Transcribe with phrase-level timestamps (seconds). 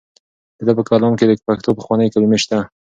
[0.57, 2.57] د ده په کلام کې د پښتو پخوانۍ کلمې شته.